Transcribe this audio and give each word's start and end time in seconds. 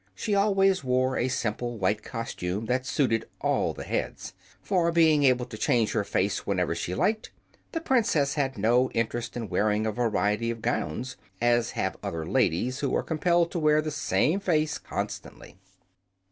She 0.15 0.33
always 0.33 0.83
wore 0.83 1.15
a 1.15 1.27
simple 1.27 1.77
white 1.77 2.01
costume, 2.01 2.65
that 2.65 2.87
suited 2.87 3.27
all 3.39 3.71
the 3.71 3.83
heads. 3.83 4.33
For, 4.59 4.91
being 4.91 5.21
able 5.25 5.45
to 5.45 5.59
change 5.59 5.91
her 5.91 6.03
face 6.03 6.43
whenever 6.43 6.73
she 6.73 6.95
liked, 6.95 7.29
the 7.71 7.81
Princess 7.81 8.33
had 8.33 8.57
no 8.57 8.89
interest 8.95 9.37
in 9.37 9.47
wearing 9.47 9.85
a 9.85 9.91
variety 9.91 10.49
of 10.49 10.59
gowns, 10.63 11.17
as 11.39 11.73
have 11.77 11.97
other 12.01 12.25
ladies 12.25 12.79
who 12.79 12.95
are 12.95 13.03
compelled 13.03 13.51
to 13.51 13.59
wear 13.59 13.79
the 13.79 13.91
same 13.91 14.39
face 14.39 14.79
constantly. 14.79 15.59